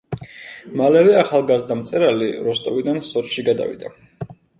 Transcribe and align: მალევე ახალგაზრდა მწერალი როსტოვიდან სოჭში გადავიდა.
მალევე 0.79 1.11
ახალგაზრდა 1.23 1.77
მწერალი 1.81 2.29
როსტოვიდან 2.47 2.97
სოჭში 3.09 3.45
გადავიდა. 3.51 3.93